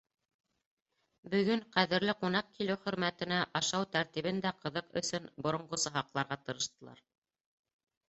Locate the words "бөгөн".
1.33-1.61